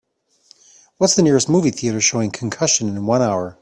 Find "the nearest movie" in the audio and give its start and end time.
1.15-1.69